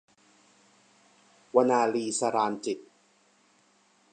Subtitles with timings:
[1.55, 2.89] วนาลี- สราญจิตต์